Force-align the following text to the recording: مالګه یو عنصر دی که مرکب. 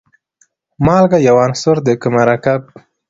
مالګه 0.85 1.19
یو 1.27 1.35
عنصر 1.43 1.77
دی 1.85 1.93
که 2.01 2.07
مرکب. 2.15 2.61